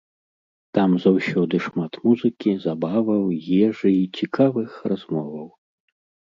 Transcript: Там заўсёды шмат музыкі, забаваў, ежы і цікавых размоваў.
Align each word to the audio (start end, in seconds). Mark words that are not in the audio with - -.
Там 0.75 0.93
заўсёды 1.03 1.59
шмат 1.65 1.99
музыкі, 2.05 2.53
забаваў, 2.65 3.23
ежы 3.67 3.89
і 4.01 4.09
цікавых 4.23 4.81
размоваў. 4.95 5.47